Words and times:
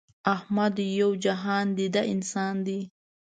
احمد 0.35 0.75
یو 0.99 1.09
جهان 1.23 1.65
دیده 1.77 2.01
انسان 2.13 2.55
دی. 2.65 2.79